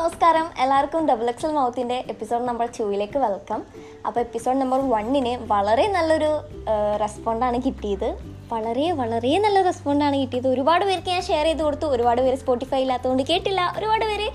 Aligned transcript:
നമസ്കാരം. 0.00 0.46
എല്ലാവർക്കും 0.62 1.06
double 1.08 1.26
XL 1.30 1.50
മൗത്തിന്റെ 1.56 1.96
എപ്പിസോഡ് 2.12 2.46
നമ്പർ 2.48 2.68
ടൂയിലേക്ക് 2.76 3.18
വെൽക്കം 3.24 3.60
അപ്പോൾ 4.06 4.20
എപ്പിസോഡ് 4.26 4.60
നമ്പർ 4.62 4.82
വണ്ണിന് 4.94 5.32
വളരെ 5.54 5.86
നല്ലൊരു 5.96 6.32
റെസ്പോണ്ടാണ് 7.04 7.58
കിട്ടിയത്. 7.68 8.10
വളരെ 8.52 8.84
വളരെ 8.98 9.32
നല്ല 9.42 9.58
റെസ്പോണ്ടാണ് 9.66 10.16
കിട്ടിയത്. 10.20 10.46
ഒരുപാട് 10.52 10.84
പേർക്ക് 10.86 11.10
ഞാൻ 11.14 11.20
ഷെയർ 11.26 11.44
ചെയ്ത് 11.48 11.60
കൊടുത്തു. 11.64 11.86
ഒരുപാട് 11.94 12.20
പേര് 12.24 12.36
സ്പോട്ടിഫൈ 12.40 12.80
ഇല്ലാത്തതുകൊണ്ട് 12.84 13.22
കേട്ടില്ല. 13.28 13.60
ഒരുപാട് 13.78 14.04
പേര് 14.08 14.26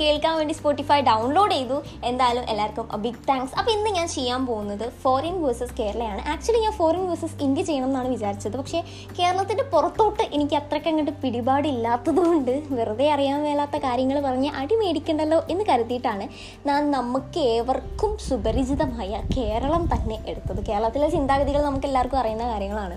കേൾക്കാൻ 0.00 0.34
വേണ്ടി 0.38 0.54
സ്പോട്ടിഫൈ 0.58 0.98
ഡൗൺലോഡ് 1.08 1.54
ചെയ്തു. 1.56 1.76
എന്തായാലും 2.08 2.44
എല്ലാവർക്കും 2.52 2.88
ബിഗ് 3.04 3.22
താങ്ക്സ് 3.28 3.54
അപ്പോൾ 3.60 3.72
ഇന്ന് 3.76 3.90
ഞാൻ 3.98 4.08
ചെയ്യാൻ 4.16 4.42
പോകുന്നത് 4.50 4.84
ഫോറിൻ 5.04 5.36
വേഴ്സസ് 5.44 5.74
കേരളയാണ് 5.80 6.20
ആക്ച്വലി 6.32 6.60
ഞാൻ 6.66 6.74
ഫോറിൻ 6.80 7.06
വേഴ്സസ് 7.10 7.38
ഇന്ത്യ 7.46 7.64
ചെയ്യണം 7.68 7.88
എന്നാണ് 7.90 8.10
വിചാരിച്ചത്. 8.16 8.58
പക്ഷേ 8.62 8.82
കേരളത്തിന്റെ 9.20 9.64
പുറത്തോട്ട് 9.72 10.26
എനിക്ക് 10.38 10.58
അത്രയ്ക്ക് 10.60 10.90
അങ്ങോട്ട് 10.92 11.14
പിടിപാടില്ലാത്തതുകൊണ്ട് 11.24 12.54
വെറുതെ 12.76 13.08
അറിയാൻ 13.14 13.40
മേലാത്ത 13.46 13.82
കാര്യങ്ങൾ 13.86 14.18
പറഞ്ഞ് 14.28 14.52
അടി 14.62 14.78
മേടിക്കണ്ടല്ലോ 14.82 15.40
എന്ന് 15.54 15.66
കരുതിയിട്ടാണ് 15.72 16.26
ഞാൻ 16.68 16.82
നമുക്ക് 16.98 17.42
ഏവർക്കും 17.56 18.12
സുപരിചിതമായ 18.28 19.03
കേരളം 19.36 19.82
തന്നെ 19.92 20.18
എടുത്തത്. 20.30 20.60
കേരളത്തിലെ 20.68 21.08
ചിന്താഗതികൾ 21.08 21.60
നമുക്ക് 21.62 21.86
എല്ലാവർക്കും 21.86 22.20
അറിയുന്ന 22.22 22.46
കാര്യങ്ങളാണ്. 22.52 22.96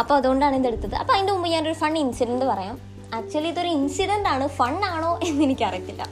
അപ്പോൾ 0.00 0.14
അതുകൊണ്ടാണ് 0.14 0.56
ഇതെടുത്തത് 0.56 0.94
അപ്പോൾ 0.94 1.12
അതിന്റെ 1.12 1.32
മുമ്പ് 1.32 1.48
ഞാനൊരു 1.48 1.76
ഫൺ 1.82 1.98
ഇൻസിഡന്റ് 1.98 2.44
പറയാം. 2.44 2.76
ആക്ച്വലി 3.16 3.48
ഇതൊരു 3.48 3.70
ഇൻസിഡന്റ് 3.76 4.28
ആണ്. 4.28 4.44
ഫണ്ണാണോ 4.48 5.18
എന്ന് 5.28 5.42
എനിക്കറിയത്തില്ല. 5.44 6.02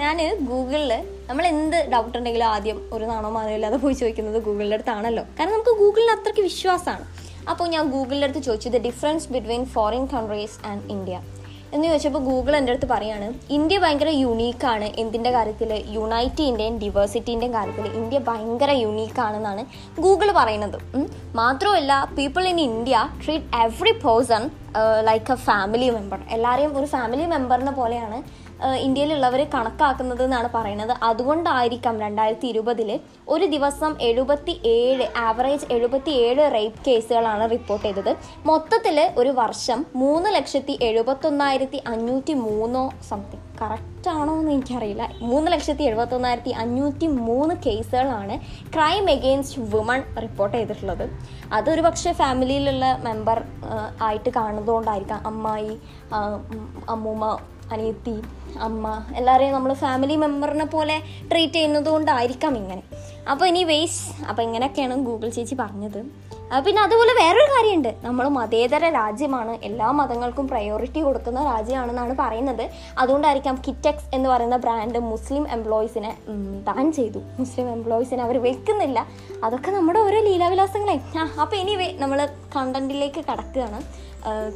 ഞാൻ 0.00 0.16
ഗൂഗിളിൽ 0.50 0.92
നമ്മൾ 1.28 1.44
എന്ത് 1.46 1.76
ഡൗട്ട് 1.92 2.18
ഉണ്ടെങ്കിലും 2.18 2.46
ആദ്യം 2.46 2.78
ഒരു 2.92 3.04
നാണോ 3.04 3.30
മാനോ 3.36 3.50
ഇല്ലാതെ 3.58 3.78
പോയി 3.84 3.94
ചോദിക്കുന്നത് 3.94 4.38
ഗൂഗിളിന്റെ 4.46 4.76
അടുത്താണല്ലോ. 4.76 5.24
കാരണം 5.38 5.52
നമുക്ക് 5.52 5.74
ഗൂഗിളിന് 5.82 6.12
അത്രയ്ക്ക് 6.16 6.44
വിശ്വാസമാണ്. 6.50 7.06
അപ്പോൾ 7.50 7.68
ഞാൻ 7.74 7.84
ഗൂഗിളിന്റെ 7.90 8.26
അടുത്ത് 8.26 8.42
ചോദിച്ചു 8.46 8.68
the 8.68 8.80
difference 8.88 9.28
between 9.34 9.64
foreign 9.74 10.06
countries 10.14 10.58
and 10.70 10.84
India 10.96 11.16
എന്ന് 11.74 11.84
ചോദിച്ചപ്പോൾ 11.88 12.22
ഗൂഗിൾ 12.28 12.52
എന്റെ 12.58 12.72
അടുത്ത് 12.72 12.88
പറയാണ് 12.92 13.26
ഇന്ത്യ 13.56 13.76
ഭയങ്കര 13.82 14.10
യുണീക്കാണ് 14.22 14.86
എന്തിന്റെ 15.02 15.30
കാര്യത്തിൽ? 15.36 15.70
യുണൈറ്റിന്റെയും 15.96 16.74
ഡിവേഴ്സിറ്റീന്റെയും 16.82 17.52
കാര്യത്തിൽ 17.58 17.86
ഇന്ത്യ 18.00 18.18
ഭയങ്കര 18.28 18.70
യുണീക്കാണെന്നാണ് 18.84 19.62
ഗൂഗിൾ 20.04 20.30
പറയുന്നത്. 20.40 20.78
മാത്രമല്ല 21.40 21.92
people 22.18 22.46
in 22.52 22.60
India 22.68 22.96
treat 23.24 23.48
every 23.64 23.94
person 24.04 24.44
like 25.08 25.32
a 25.34 25.38
family 25.48 25.88
member 25.96 26.18
എല്ലാവരെയും 26.36 26.72
ഒരു 26.80 26.88
ഫാമിലി 26.96 27.24
മെമ്പറിനെ 27.34 27.72
പോലെയാണ് 27.80 28.18
ഇന്ത്യയിലുള്ളവർ 28.84 29.40
കണക്കാക്കുന്നത് 29.54 30.22
എന്നാണ് 30.26 30.48
പറയുന്നത്. 30.54 30.94
അതുകൊണ്ടായിരിക്കാം 31.02 31.94
രണ്ടായിരത്തി 32.04 32.46
ഇരുപതിൽ 32.52 32.90
ഒരു 33.28 33.46
ദിവസം 33.54 33.92
എഴുപത്തി 34.08 34.54
ഏഴ് 34.76 35.06
ആവറേജ് 35.26 35.66
എഴുപത്തി 35.76 36.14
ഏഴ് 36.26 36.44
റേപ്പ് 36.56 36.80
കേസുകളാണ് 36.86 37.44
റിപ്പോർട്ട് 37.50 37.86
ചെയ്തത്. 37.86 38.12
മൊത്തത്തിൽ 38.46 38.98
ഒരു 39.16 39.32
വർഷം 39.42 39.80
മൂന്ന് 40.02 40.30
ലക്ഷത്തി 40.36 40.76
എഴുപത്തൊന്നായിരത്തി 40.88 41.80
അഞ്ഞൂറ്റി 41.86 42.34
മൂന്നോ 42.46 42.84
സംതിങ് 43.10 43.46
കറക്റ്റ് 43.60 44.08
ആണോ 44.08 44.34
എന്ന് 44.40 44.52
എനിക്കറിയില്ല. 44.52 45.04
മൂന്ന് 45.30 45.48
ലക്ഷത്തി 45.52 45.82
എഴുപത്തൊന്നായിരത്തി 45.82 46.52
അഞ്ഞൂറ്റി 46.62 47.06
മൂന്ന് 47.06 47.54
കേസുകളാണ് 47.66 48.36
ക്രൈം 48.74 49.04
എഗെയിൻസ്റ്റ് 49.10 49.62
വുമൺ 49.74 50.02
റിപ്പോർട്ട് 50.24 50.56
ചെയ്തിട്ടുള്ളത്. 50.56 51.04
അതൊരു 51.52 51.80
പക്ഷേ 51.80 52.12
ഫാമിലിയിലുള്ള 52.12 52.84
മെമ്പർ 53.08 53.40
ആയിട്ട് 54.02 54.30
കാണുന്നതുകൊണ്ടായിരിക്കാം 54.36 55.26
അമ്മായി 55.26 55.74
അമ്മൂമ്മ 56.88 57.38
അനിയത്തി 57.72 58.16
അമ്മ 58.66 58.86
എല്ലാവരെയും 59.16 59.54
നമ്മൾ 59.54 59.72
ഫാമിലി 59.84 60.16
മെമ്പറിനെ 60.22 60.64
പോലെ 60.64 60.96
ട്രീറ്റ് 61.30 61.54
ചെയ്യുന്നത് 61.54 61.88
കൊണ്ടായിരിക്കാം 61.94 62.56
ഇങ്ങനെ. 62.62 62.82
അപ്പോൾ 63.30 63.46
ഇനി 63.50 63.62
വേസ് 63.64 64.02
അപ്പോൾ 64.30 64.42
ഇങ്ങനെയൊക്കെയാണ് 64.42 64.96
ഗൂഗിൾ 65.08 65.28
ചേച്ചി 65.28 65.56
പറഞ്ഞത്. 65.60 66.00
പിന്നെ 66.66 66.80
അതുപോലെ 66.82 67.12
വേറൊരു 67.18 67.50
കാര്യമുണ്ട്. 67.50 67.90
നമ്മൾ 68.04 68.28
മതേതര 68.36 68.84
രാജ്യമാണ്. 68.96 69.52
എല്ലാ 69.68 69.88
മതങ്ങൾക്കും 69.98 70.46
പ്രയോറിറ്റി 70.48 71.00
കൊടുക്കുന്ന 71.00 71.44
രാജ്യമാണെന്നാണ് 71.44 72.14
പറയുന്നത്. 72.22 72.64
അതുകൊണ്ടായിരിക്കാം 72.98 73.56
കിറ്റക്സ് 73.66 74.08
എന്ന് 74.16 74.28
പറയുന്ന 74.28 74.56
ബ്രാൻഡ് 74.64 75.00
മുസ്ലിം 75.12 75.44
എംപ്ലോയീസിനെ 75.56 76.12
ബാൻ 76.68 76.92
ചെയ്തു. 76.98 77.22
മുസ്ലിം 77.38 77.68
എംപ്ലോയീസിനെ 77.76 78.22
അവർ 78.22 78.38
വെക്കുന്നില്ല 78.48 79.06
അതൊക്കെ 79.44 79.70
നമ്മുടെ 79.78 80.00
ഓരോ 80.06 80.20
ലീലാവിലാസങ്ങളെ. 80.28 80.96
അപ്പോൾ 81.42 81.56
ഇനി 81.56 81.76
നമ്മൾ 82.02 82.20
കണ്ടന്റിലേക്ക് 82.56 83.20
കടക്കുകയാണ്. 83.30 83.80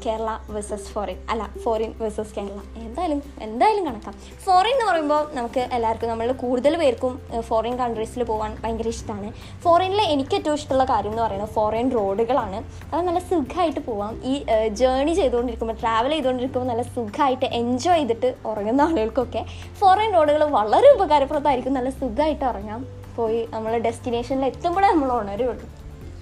കേരള 0.05 0.31
വേഴ്സസ് 0.55 0.89
ഫോറിൻ 0.95 1.19
അല്ല 1.33 1.43
ഫോറിൻ 1.65 1.91
വേഴ്സസ് 2.01 2.35
കേരള. 2.37 2.59
എന്തായാലും 2.87 3.21
എന്തായാലും 3.47 3.85
കണക്കാം. 3.89 4.15
ഫോറിൻ 4.45 4.75
എന്ന് 4.75 4.87
പറയുമ്പോൾ 4.91 5.23
നമുക്ക് 5.37 5.63
എല്ലാവർക്കും 5.77 6.11
നമ്മൾ 6.13 6.33
കൂടുതൽ 6.43 6.75
പേർക്കും 6.83 7.13
ഫോറിൻ 7.49 7.77
കൺട്രീസിൽ 7.83 8.23
പോകാൻ 8.31 8.51
ഭയങ്കര 8.63 8.89
ഇഷ്ടമാണ് 8.95 9.31
ഫോറിനിൽ 9.65 10.03
എനിക്ക് 10.15 10.35
ഏറ്റവും 10.39 10.59
ഇഷ്ടമുള്ള 10.61 10.87
കാര്യം 10.93 11.13
എന്ന് 11.15 11.23
പറയുന്നത് 11.23 11.53
ഫോറിൻ 11.57 11.89
റോഡുകളാണ് 11.99 12.59
അത് 12.93 13.01
നല്ല 13.09 13.23
സുഖമായിട്ട് 13.31 13.81
പോവാം. 13.89 14.15
ഈ 14.33 14.35
ജേണി 14.81 15.15
ചെയ്തുകൊണ്ടിരിക്കുമ്പോൾ 15.21 15.79
ട്രാവൽ 15.85 16.13
ചെയ്തുകൊണ്ടിരിക്കുമ്പോൾ 16.17 16.69
നല്ല 16.73 16.85
സുഖമായിട്ട് 16.97 17.47
എൻജോയ് 17.61 18.01
ചെയ്തിട്ട് 18.01 18.31
ഉറങ്ങുന്ന 18.53 18.83
ആളുകൾക്കൊക്കെ 18.89 19.45
ഫോറിൻ 19.81 20.13
റോഡുകൾ 20.19 20.45
വളരെ 20.59 20.91
ഉപകാരപ്രദമായിരിക്കും. 20.97 21.75
നല്ല 21.79 21.91
സുഖമായിട്ട് 22.03 22.45
ഉറങ്ങാം. 22.53 22.83
പോയി 23.17 23.41
നമ്മൾ 23.51 23.73
ഡെസ്റ്റിനേഷനിൽ 23.79 24.45
എത്തുമ്പോഴേ 24.45 24.87
നമ്മൾ 24.93 25.11
ഉണരുള്ളൂ. 25.19 25.67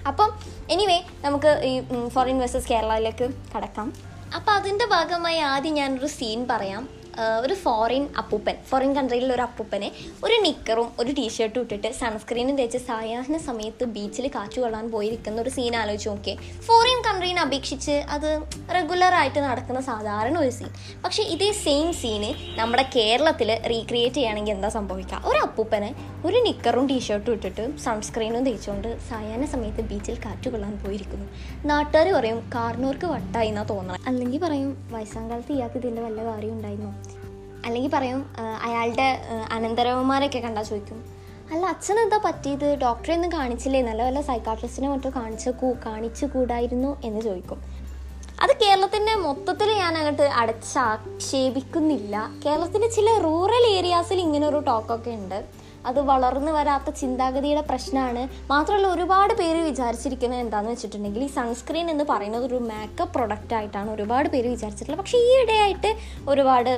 അപ്പം 0.07 0.31
എനിവേ 0.69 1.03
നമുക്ക് 1.21 1.61
ഈ 1.63 2.07
ഫോറിൻ 2.07 2.39
വേഴ്സസ് 2.39 2.67
കേരളയിലേക്ക് 2.67 3.29
കടക്കാം. 3.57 3.93
അപ്പം 4.35 4.53
അതിന്റെ 4.53 4.85
ഭാഗമായി 4.85 5.37
ആദ്യം 5.37 5.73
ഞാനൊരു 5.73 6.07
സീൻ 6.07 6.47
പറയാം. 6.47 7.02
ഒരു 7.19 7.53
ഫോറിൻ 7.53 8.09
അപ്പൂപ്പൻ 8.17 8.55
ഫോറിൻ 8.69 8.95
കൺട്രിയിൽ 8.95 9.33
ഒരു 9.33 9.41
അപ്പൂപ്പനെ 9.41 9.91
ഒരു 10.23 10.33
നിക്കറും 10.33 10.87
ഒരു 10.99 11.11
ടീഷർട്ടും 11.11 11.61
ഇട്ടിട്ട് 11.61 11.91
സൺസ്ക്രീനും 11.91 12.55
തേച്ച് 12.55 12.77
സായാഹ്ന 12.77 13.37
സമയത്ത് 13.37 13.83
ബീച്ചിൽ 13.85 14.27
കാച്ചു 14.27 14.61
കൊള്ളാൻ 14.61 14.91
പോയിരിക്കുന്ന 14.91 15.41
ഒരു 15.41 15.49
സീൻ 15.49 15.75
ആലോചിച്ച് 15.75 16.09
നോക്കിയേ. 16.09 16.35
ഫോറിൻ 16.67 17.01
കൺട്രീനെ 17.01 17.41
അപേക്ഷിച്ച് 17.41 17.91
അത് 17.91 18.41
റെഗുലറായിട്ട് 18.73 19.39
നടക്കുന്ന 19.39 19.81
സാധാരണ 19.81 20.37
ഒരു 20.39 20.49
സീൻ 20.49 20.69
പക്ഷേ 21.03 21.23
ഇതേ 21.23 21.51
സെയിം 21.51 21.93
സീന് 21.93 22.59
നമ്മുടെ 22.59 22.85
കേരളത്തിൽ 22.95 23.59
റീക്രിയേറ്റ് 23.65 24.15
ചെയ്യുകയാണെങ്കിൽ 24.15 24.53
എന്താ 24.53 24.69
സംഭവിക്കുക? 24.69 25.21
ഒരു 25.25 25.37
അപ്പൂപ്പനെ 25.37 25.95
ഒരു 26.25 26.37
നിക്കറും 26.37 26.87
ടീഷർട്ടും 26.87 27.33
ഇട്ടിട്ട് 27.33 27.77
സൺസ്ക്രീനും 27.77 28.45
തേച്ചുകൊണ്ട് 28.45 28.99
സായാഹ്ന 29.09 29.45
സമയത്ത് 29.45 29.81
ബീച്ചിൽ 29.81 30.17
കാറ്റു 30.25 30.49
കൊള്ളാൻ 30.49 30.77
പോയിരിക്കുന്നു. 30.85 31.27
നാട്ടുകാർ 31.65 32.13
പറയും 32.13 32.51
കാർണൂർക്ക് 32.55 33.05
വട്ടായി 33.05 33.47
എന്നാ 33.47 33.63
തോന്നണം. 33.63 34.03
അല്ലെങ്കിൽ 34.07 34.39
പറയും 34.39 34.87
വയസ്സാം 34.91 35.29
കാലത്ത് 35.29 35.53
ഇയാൾക്ക് 35.53 35.77
ഇതിന്റെ 35.77 36.01
വല്ല 36.01 36.23
കാര്യം 36.23 36.53
ഉണ്ടായിരുന്നോ? 36.53 36.93
അല്ലെങ്കിൽ 37.65 37.91
പറയും 37.91 38.19
അയാളുടെ 38.61 39.07
അനന്തരവന്മാരൊക്കെ 39.51 40.39
കണ്ടാൽ 40.39 40.63
ചോദിക്കും. 40.63 40.99
അല്ല 41.53 41.63
അച്ഛനെന്താ 41.65 42.17
പറ്റിയത്? 42.25 42.67
ഡോക്ടറെ 42.83 43.13
ഒന്നും 43.13 43.31
കാണിച്ചില്ലേ? 43.31 43.81
നല്ല 43.81 44.01
വല്ല 44.03 44.21
സൈക്കാട്രിസ്റ്റിനെ 44.21 44.89
മറ്റോ 44.89 45.09
കാണിച്ചു 45.15 45.49
കൂ 45.49 45.69
കാണിച്ചു 45.85 46.25
കൂടായിരുന്നു 46.25 46.91
എന്ന് 47.03 47.21
ചോദിക്കും. 47.21 47.59
അത് 48.43 48.53
കേരളത്തിന്റെ 48.61 49.15
മൊത്തത്തിൽ 49.15 49.69
ഞാൻ 49.81 49.97
അങ്ങോട്ട് 49.97 50.25
അടച്ചാക്ഷേപിക്കുന്നില്ല. 50.41 52.15
കേരളത്തിന്റെ 52.45 52.89
ചില 52.89 53.09
റൂറൽ 53.25 53.65
ഏരിയാസിൽ 53.77 54.19
ഇങ്ങനെ 54.19 54.47
ഒരു 54.47 54.59
ടോക്കൊക്കെ 54.69 55.11
ഉണ്ട്. 55.11 55.39
അത് 55.89 55.99
വളർന്നു 56.11 56.51
വരാത്ത 56.57 56.89
ചിന്താഗതിയുടെ 57.01 57.63
പ്രശ്നമാണ്. 57.69 58.23
മാത്രമല്ല 58.51 58.87
ഒരുപാട് 58.95 59.33
പേര് 59.41 59.61
വിചാരിച്ചിരിക്കുന്നത് 59.69 60.41
എന്താണെന്ന് 60.45 60.73
വെച്ചിട്ടുണ്ടെങ്കിൽ 60.75 61.23
ഈ 61.27 61.31
സൺസ്ക്രീൻ 61.39 61.89
എന്ന് 61.93 62.05
പറയുന്നത് 62.11 62.45
ഒരു 62.49 62.59
മേക്കപ്പ് 62.71 63.13
പ്രൊഡക്റ്റ് 63.17 63.55
ആയിട്ടാണ് 63.59 63.91
ഒരുപാട് 63.95 64.29
പേര് 64.35 64.47
വിചാരിച്ചിട്ടുള്ളത്. 64.55 65.01
പക്ഷേ 65.01 65.19
ഈ 65.27 65.33
ഇടയായിട്ട് 65.41 65.91
ഒരുപാട് 66.33 66.71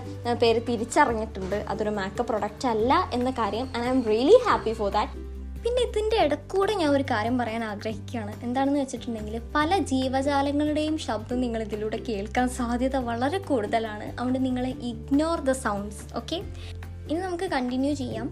പേര് 0.43 0.61
തിരിച്ചറിഞ്ഞിട്ടുണ്ട്. 0.71 1.59
അതൊരു 1.73 1.93
മേക്കപ്പ് 1.99 2.29
പ്രൊഡക്റ്റ് 2.31 2.69
അല്ല 2.73 2.93
എന്ന 3.19 3.31
കാര്യം 3.41 3.67
and 3.75 3.85
I'm 3.95 4.01
really 4.13 4.37
happy 4.47 4.73
for 4.81 4.91
that 4.97 5.23
പിന്നെ 5.65 5.83
ഇതിന്റെ 5.87 6.17
ഇടക്കൂടെ 6.23 6.73
ഞാൻ 6.79 6.89
ഒരു 6.95 7.05
കാര്യം 7.11 7.35
പറയാൻ 7.41 7.63
ആഗ്രഹിക്കുകയാണ്. 7.69 8.33
എന്താണെന്ന് 8.45 8.79
വെച്ചിട്ടുണ്ടെങ്കിൽ 8.81 9.35
പല 9.55 9.77
ജീവജാലങ്ങളുടെയും 9.91 10.95
ശബ്ദം 11.05 11.39
നിങ്ങൾ 11.43 11.61
ഇതിലൂടെ 11.67 11.99
കേൾക്കാൻ 12.09 12.49
സാധ്യത 12.57 12.97
വളരെ 13.07 13.39
കൂടുതലാണ്. 13.49 14.07
അതുകൊണ്ട് 14.11 14.39
നിങ്ങൾ 14.47 14.65
ഇഗ്നോർ 14.91 15.39
ദ 15.49 15.55
സൗണ്ട്സ് 15.65 16.03
ഓക്കെ 16.21 16.39
ഇനി 17.09 17.19
നമുക്ക് 17.25 17.47
കണ്ടിന്യൂ 17.53 17.91
ചെയ്യാം. 17.99 18.27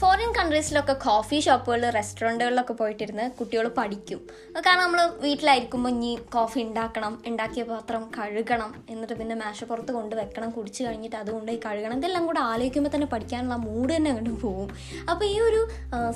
ഫോറിൻ 0.00 0.30
കൺട്രീസിലൊക്കെ 0.36 0.94
കോഫി 1.06 1.38
ഷോപ്പുകളിൽ 1.44 1.86
റെസ്റ്റോറന്റുകളിലൊക്കെ 1.96 2.74
പോയിട്ടിരുന്ന് 2.80 3.24
കുട്ടികൾ 3.38 3.66
പഠിക്കും. 3.78 4.20
കാരണം 4.66 4.82
നമ്മൾ 4.84 5.00
വീട്ടിലായിരിക്കുമ്പോൾ 5.24 5.92
ഇനി 5.96 6.10
കോഫി 6.36 6.58
ഉണ്ടാക്കണം 6.66 7.14
ഉണ്ടാക്കിയ 7.30 7.62
പാത്രം 7.70 8.02
കഴുകണം 8.18 8.70
എന്നിട്ട് 8.92 9.14
പിന്നെ 9.20 9.36
മേശപ്പുറത്ത് 9.42 9.94
കൊണ്ട് 9.98 10.14
വെക്കണം 10.20 10.50
കുടിച്ച് 10.58 10.80
കഴിഞ്ഞിട്ട് 10.86 11.16
അതുകൊണ്ട് 11.22 11.52
കഴുകണം. 11.66 11.96
ഇതെല്ലാം 12.02 12.26
കൂടെ 12.30 12.40
ആലോചിക്കുമ്പോൾ 12.52 12.92
തന്നെ 12.94 13.08
പഠിക്കാനുള്ള 13.14 13.58
മൂഡ് 13.66 13.90
തന്നെ 13.96 14.10
അങ്ങോട്ട് 14.12 14.42
പോകും. 14.46 14.70
അപ്പോൾ 15.10 15.26
ഈ 15.32 15.36
ഒരു 15.48 15.60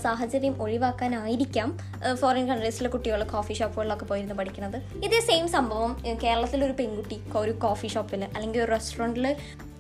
സാഹചര്യം 0.05 0.56
ഒഴിവാക്കാനായിരിക്കാം 0.67 1.70
ഫോറിൻ 2.23 2.47
കൺട്രീസിലെ 2.53 2.91
കുട്ടികൾ 2.97 3.23
കോഫി 3.35 3.56
ഷോപ്പുകളിലൊക്കെ 3.61 4.09
പോയിരുന്ന് 4.12 4.38
പഠിക്കുന്നത്. 4.43 4.79
ഇതേ 5.09 5.23
സെയിം 5.31 5.49
സംഭവം 5.59 5.93
കേരളത്തിലൊരു 6.25 6.77
പെൺകുട്ടി 6.82 7.19
ഒരു 7.44 7.55
കോഫി 7.67 7.88
ഷോപ്പിൽ 7.97 8.25
അല്ലെങ്കിൽ 8.35 8.62
ഒരു 8.65 8.73
റെസ്റ്റോറന്റിൽ 8.77 9.29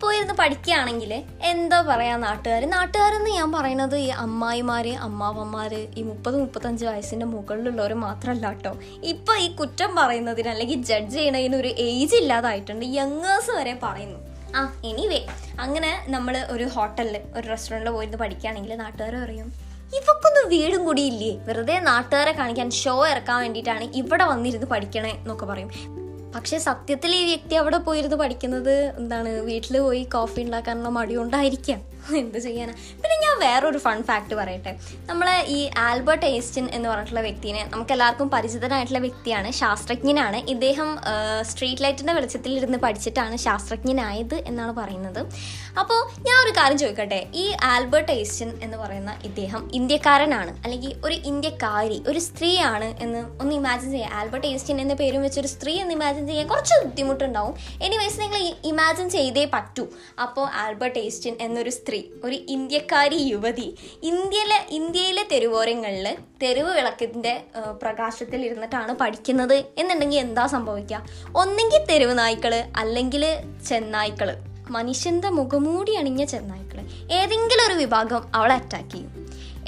പോയിരുന്ന് 0.04 0.34
പഠിക്കുകയാണെങ്കിൽ 0.34 1.12
എന്താ 1.50 1.78
പറയാ 1.88 2.16
നാട്ടുകാർ? 2.16 2.62
നാട്ടുകാരെന്ന് 2.76 3.30
ഞാൻ 3.30 3.52
പറയുന്നത് 3.52 3.96
ഈ 3.96 4.08
അമ്മായിമാര് 4.24 4.92
അമ്മാവന്മാര് 5.06 5.80
ഈ 5.98 6.02
മുപ്പത് 6.02 6.36
മുപ്പത്തഞ്ച് 6.42 6.84
വയസ്സിന്റെ 6.90 7.26
മുകളിലുള്ളവർ 7.26 7.94
മാത്രമല്ല 8.06 8.52
കേട്ടോ. 8.52 8.72
ഇപ്പൊ 9.12 9.34
ഈ 9.36 9.48
കുറ്റം 9.54 9.90
പറയുന്നതിന് 9.96 10.48
അല്ലെങ്കിൽ 10.48 10.80
ജഡ്ജ് 10.82 11.16
ചെയ്യുന്നതിന് 11.16 11.56
ഒരു 11.56 11.68
ഏജ് 11.88 12.16
ഇല്ലാതായിട്ടുണ്ട്. 12.16 12.86
യങ്ങേഴ്സ് 13.00 13.50
വരെ 13.50 13.74
പറയുന്നു. 13.82 14.20
ആ 14.56 14.60
എനിവേ 14.84 15.20
അങ്ങനെ 15.60 15.92
നമ്മൾ 16.08 16.34
ഒരു 16.50 16.66
ഹോട്ടലിൽ 16.74 17.16
ഒരു 17.36 17.46
റെസ്റ്റോറന്റിൽ 17.52 17.90
പോയിരുന്ന് 17.90 18.18
പഠിക്കുകയാണെങ്കിൽ 18.18 18.76
നാട്ടുകാർ 18.76 19.14
പറയും 19.24 19.48
ഇവക്കൊന്നും 19.96 20.44
വീടും 20.48 20.84
കൂടിയില്ലേ 20.84 21.32
വെറുതെ 21.46 21.76
നാട്ടുകാരെ 21.80 22.32
കാണിക്കാൻ 22.32 22.70
ഷോ 22.70 22.94
ഇറക്കാൻ 23.10 23.36
വേണ്ടിയിട്ടാണ് 23.40 23.84
ഇവിടെ 23.94 24.24
വന്നിരുന്ന് 24.24 24.66
പഠിക്കണേ 24.66 25.10
എന്നൊക്കെ 25.10 25.46
പറയും. 25.46 25.70
പക്ഷേ 26.34 26.58
സത്യത്തിൽ 26.58 27.14
ഈ 27.16 27.24
വ്യക്തി 27.24 27.54
അവിടെ 27.54 27.78
പോയിരുന്ന് 27.78 28.16
പഠിക്കുന്നത് 28.16 28.76
എന്താണ് 28.98 29.40
വീട്ടിൽ 29.40 29.78
പോയി 29.80 30.02
കോഫി 30.02 30.40
ഉണ്ടാക്കാനുള്ള 30.40 30.88
മടി 30.88 31.14
കൊണ്ടായിരിക്കാം. 31.16 31.80
എന്ത് 32.16 32.38
ചെയ്യാനാ? 32.38 32.72
പിന്നെ 33.02 33.16
ഞാൻ 33.24 33.34
വേറൊരു 33.40 33.78
ഫൺ 33.78 34.02
ഫാക്ട് 34.02 34.34
പറയട്ടെ. 34.34 34.72
നമ്മളെ 35.06 35.44
ഈ 35.48 35.70
ആൽബർട്ട് 35.78 36.26
ഏസ്റ്റിൻ 36.26 36.68
എന്ന് 36.72 36.88
പറഞ്ഞിട്ടുള്ള 36.88 37.20
വ്യക്തിനെ 37.20 37.68
നമുക്ക് 37.72 37.92
എല്ലാവർക്കും 37.92 38.30
പരിചിതനായിട്ടുള്ള 38.30 38.98
വ്യക്തിയാണ് 38.98 39.50
ശാസ്ത്രജ്ഞനാണ്. 39.50 40.36
ഇദ്ദേഹം 40.36 40.98
സ്ട്രീറ്റ് 41.42 41.82
ലൈറ്റിന്റെ 41.82 42.12
വെളിച്ചത്തിൽ 42.12 42.52
ഇരുന്ന് 42.52 42.78
പഠിച്ചിട്ടാണ് 42.78 43.36
ശാസ്ത്രജ്ഞനായത് 43.36 44.34
എന്നാണ് 44.34 44.72
പറയുന്നത്. 44.72 45.20
അപ്പോൾ 45.80 46.00
ഞാൻ 46.26 46.36
ഒരു 46.44 46.52
കാര്യം 46.58 46.78
ചോദിക്കട്ടെ. 46.78 47.26
ഈ 47.34 47.46
ആൽബർട്ട് 47.62 48.12
ഏസ്റ്റിൻ 48.12 48.52
എന്ന് 48.62 48.76
പറയുന്ന 48.76 49.14
ഇദ്ദേഹം 49.24 49.70
ഇന്ത്യക്കാരനാണ് 49.74 50.52
അല്ലെങ്കിൽ 50.64 50.92
ഒരു 51.04 51.14
ഇന്ത്യക്കാരി 51.14 52.02
ഒരു 52.08 52.18
സ്ത്രീയാണ് 52.18 52.90
എന്ന് 53.00 53.22
ഒന്ന് 53.40 53.54
ഇമാജിൻ 53.54 53.90
ചെയ്യാം. 53.90 54.12
ആൽബർട്ട് 54.14 54.46
ഏസ്റ്റിൻ 54.46 54.80
എന്ന 54.80 54.94
പേരും 54.94 55.22
വെച്ചൊരു 55.22 55.46
സ്ത്രീ 55.46 55.74
എന്ന് 55.80 55.94
ഇമാജിൻ 55.94 56.23
ചെയ്യാൻ 56.28 56.46
കുറച്ച് 56.52 56.74
ബുദ്ധിമുട്ടുണ്ടാവും. 56.84 57.54
എനിവേസ് 57.82 58.20
നിങ്ങൾ 58.20 58.40
ഇമാജിൻ 58.70 59.06
ചെയ്തേ 59.16 59.44
പറ്റൂ. 59.54 59.84
അപ്പോൾ 60.24 60.46
ആൽബർട്ട് 60.62 60.98
ഏസ്റ്റിൻ 60.98 61.34
എന്നൊരു 61.46 61.72
സ്ത്രീ 61.78 62.00
ഒരു 62.24 62.36
ഇന്ത്യക്കാരി 62.54 63.18
യുവതി 63.32 63.68
ഇന്ത്യയിലെ 64.10 64.58
ഇന്ത്യയിലെ 64.78 65.24
തെരുവോരങ്ങളിൽ 65.32 66.08
തെരുവ് 66.42 66.72
വിളക്കിന്റെ 66.78 67.34
പ്രകാശത്തിൽ 67.82 68.40
ഇരുന്നിട്ടാണ് 68.46 68.92
പഠിക്കുന്നത് 69.02 69.56
എന്നുണ്ടെങ്കിൽ 69.78 70.18
എന്താ 70.18 70.46
സംഭവിക്കുക? 70.54 71.00
ഒന്നെങ്കിൽ 71.36 71.82
തെരുവ് 71.90 72.16
നായ്ക്കൾ 72.18 72.54
അല്ലെങ്കിൽ 72.82 73.24
ചെന്നായ്ക്കൾ 73.68 74.30
മനുഷ്യന്റെ 74.70 75.30
മുഖമൂടി 75.38 75.92
അണിഞ്ഞ 76.00 76.22
ചെന്നായ്ക്കൾ 76.24 76.78
ഏതെങ്കിലും 77.18 77.64
ഒരു 77.66 77.74
വിഭാഗം 77.80 78.22
അവളെ 78.34 78.54
അറ്റാക്ക് 78.54 78.90
ചെയ്യും. 78.94 79.10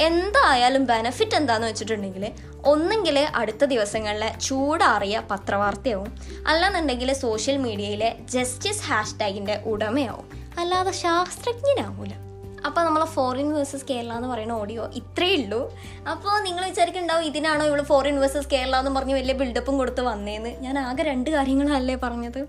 എന്തായാലും 0.07 0.83
ബെനഫിറ്റ് 0.87 1.37
എന്താണെന്ന് 1.37 1.69
വെച്ചിട്ടുണ്ടെങ്കിൽ 1.69 2.25
ഒന്നെങ്കിൽ 2.67 3.19
അടുത്ത 3.19 3.65
ദിവസങ്ങളിൽ 3.65 4.29
ചൂടാറിയ 4.29 5.23
പത്രവാർത്തയാവും. 5.31 6.19
അല്ലാന്നുണ്ടെങ്കിൽ 6.47 7.13
സോഷ്യൽ 7.13 7.57
മീഡിയയിലെ 7.57 8.17
ജസ്റ്റിസ് 8.21 8.83
ഹാഷ്ടാഗിന്റെ 8.83 9.63
ഉടമയാവും. 9.65 10.31
അല്ലാതെ 10.59 10.91
ശാസ്ത്രജ്ഞനാവൂല. 10.91 12.09
അപ്പോൾ 12.77 12.87
നമ്മൾ 12.87 13.05
ഫോറിൻ 13.05 13.55
വേഴ്സസ് 13.55 13.85
കേരള 13.91 14.13
എന്ന് 14.13 14.29
പറയുന്ന 14.29 14.53
ഓഡിയോ 14.53 14.83
ഇത്രയേ 14.95 15.37
ഉള്ളൂ. 15.43 15.61
അപ്പോൾ 16.13 16.35
നിങ്ങൾ 16.47 16.65
വിചാരിക്കുന്നുണ്ടാവും 16.65 17.25
ഇതിനാണോ 17.25 17.67
ഇവിടെ 17.67 17.83
ഫോറിൻ 17.83 18.17
വേഴ്സസ് 18.21 18.49
കേരള 18.53 18.79
എന്ന് 18.79 18.91
പറഞ്ഞ് 18.97 19.15
വലിയ 19.15 19.35
ബിൽഡപ്പും 19.35 19.79
കൊടുത്ത് 19.79 20.01
വന്നേന്ന്. 20.01 20.51
ഞാൻ 20.65 20.79
ആകെ 20.79 21.03
രണ്ട് 21.03 21.31
കാര്യങ്ങളല്ലേ 21.31 21.95
പറഞ്ഞത്. 22.03 22.41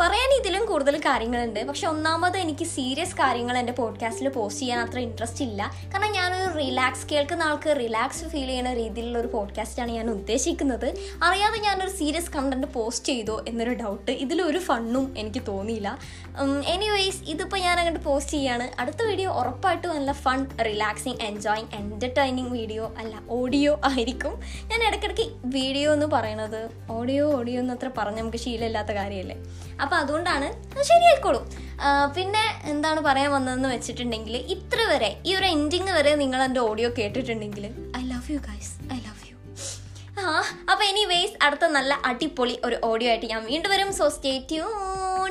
പറയാൻ 0.00 0.30
ഇതിലും 0.38 0.66
കൂടുതൽ 0.66 0.96
കാര്യങ്ങളുണ്ട്. 0.98 1.60
പക്ഷെ 1.68 1.86
ഒന്നാമത് 1.88 2.38
എനിക്ക് 2.44 2.64
സീരിയസ് 2.76 3.14
കാര്യങ്ങൾ 3.16 3.58
എന്റെ 3.58 3.72
പോഡ്കാസ്റ്റിൽ 3.72 4.28
പോസ്റ്റ് 4.28 4.62
ചെയ്യാൻ 4.62 4.80
അത്ര 4.86 4.98
ഇൻട്രസ്റ്റ് 4.98 5.44
ഇല്ല. 5.44 5.70
കാരണം 5.92 6.12
ഞാനൊരു 6.12 6.48
റിലാക്സ് 6.58 7.06
കേൾക്കുന്ന 7.12 7.42
ആൾക്ക് 7.42 7.76
റിലാക്സ് 7.80 8.24
ഫീൽ 8.24 8.46
ചെയ്യുന്ന 8.46 8.72
രീതിയിലുള്ള 8.74 9.18
ഒരു 9.18 9.30
പോഡ്കാസ്റ്റാണ് 9.36 9.92
ഞാൻ 9.98 10.10
ഉദ്ദേശിക്കുന്നത്. 10.10 10.88
അറിയാതെ 11.22 11.60
ഞാനൊരു 11.66 11.90
സീരിയസ് 11.90 12.30
കണ്ടന്റ് 12.30 12.66
പോസ്റ്റ് 12.78 13.08
ചെയ്തോ 13.12 13.44
എന്നൊരു 13.48 13.74
ഡൗട്ട് 13.84 14.10
ഇതിലൊരു 14.10 14.58
ഫണ്ണും 14.58 15.14
എനിക്ക് 15.18 15.42
തോന്നിയില്ല. 15.48 15.98
എനിവേയ്സ് 16.66 17.22
ഇതിപ്പോൾ 17.34 17.60
ഞാൻ 17.66 17.78
അങ്ങോട്ട് 17.78 18.04
പോസ്റ്റ് 18.04 18.32
ചെയ്യാണ്. 18.32 18.80
അടുത്ത 18.80 19.02
വീഡിയോ 19.02 19.30
ഉറപ്പായിട്ടും 19.66 19.94
നല്ല 19.98 20.12
fun 20.24 20.40
relaxing 20.66 21.20
enjoying 21.28 21.70
entertaining 21.78 22.50
video 22.56 22.84
അല്ല 23.00 23.14
ഓഡിയോ 23.36 23.72
ആയിരിക്കും. 23.88 24.34
ഞാൻ 24.70 24.80
ഇടയ്ക്കിടയ്ക്ക് 24.88 25.24
വീഡിയോ 25.56 25.88
എന്ന് 25.96 26.08
പറയണത്. 26.12 26.60
ഓഡിയോ 26.96 27.24
ഓഡിയോ 27.38 27.58
എന്ന് 27.62 27.74
അത്ര 27.76 27.88
പറഞ്ഞ് 27.96 28.20
നമുക്ക് 28.22 28.40
ശീലമില്ലാത്ത 28.44 28.92
കാര്യമല്ലേ? 28.98 29.36
അപ്പോൾ 29.82 29.96
അതുകൊണ്ടാണ് 30.02 30.48
അത് 30.74 30.84
ശരിയായിക്കോളും. 30.92 31.44
പിന്നെ 32.16 32.44
എന്താണ് 32.72 33.02
പറയാൻ 33.08 33.30
വന്നതെന്ന് 33.36 33.70
വെച്ചിട്ടുണ്ടെങ്കിൽ 33.74 34.36
ഇത്ര 34.56 34.78
വരെ 34.92 35.10
ഈ 35.28 35.34
ഒരു 35.38 35.48
എൻഡിങ് 35.56 35.94
വരെ 35.98 36.12
നിങ്ങൾ 36.22 36.42
എന്റെ 36.48 36.62
audio 36.70 36.90
കേട്ടിട്ടുണ്ടെങ്കിൽ 37.00 37.66
I 38.00 38.04
love 38.12 38.30
you 38.34 38.38
guys 38.48 38.72
I 38.96 39.00
love 39.08 39.22
you 39.30 39.36
ആ 40.20 40.36
അപ്പോൾ 40.70 40.86
എനിവേസ് 40.92 41.36
അടുത്ത 41.46 41.64
നല്ല 41.78 41.94
അടിപൊളി 42.10 42.56
ഒരു 42.68 42.78
ഓഡിയോ 42.90 43.10
ആയിട്ട് 43.14 43.28
ഞാൻ 43.34 43.42
വീണ്ടും 43.50 43.70
വരും. 43.74 43.90
സോ 44.00 44.06
സ്റ്റേ 44.16 44.34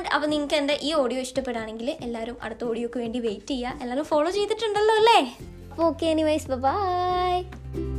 ട്യൂൺഡ് 0.06 0.14
അപ്പോൾ 0.14 0.26
നിങ്ങൾക്ക് 0.26 0.54
എന്റെ 0.54 0.78
ഈ 0.82 0.92
ഓഡിയോ 0.92 1.20
ഇഷ്ടപ്പെടുകയാണെങ്കിൽ 1.20 1.90
എല്ലാവരും 2.00 2.36
അടുത്ത 2.42 2.64
ഓഡിയോക്ക് 2.64 2.98
വേണ്ടി 2.98 3.18
വെയിറ്റ് 3.18 3.46
ചെയ്യുക. 3.46 3.78
എല്ലാവരും 3.82 4.04
ഫോളോ 4.04 4.30
ചെയ്തിട്ടുണ്ടല്ലോ 4.30 4.96
അല്ലേ? 4.96 5.36
Okay 5.78 6.06
anyways 6.06 6.50
by 6.50 7.95